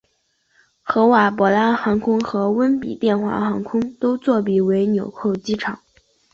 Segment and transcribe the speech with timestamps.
[0.81, 5.79] 合瓦博拉航空和温比殿华航空都作比为枢纽机场。